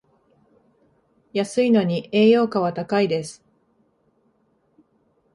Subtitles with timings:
[1.31, 3.45] 安いのに栄養価は高いです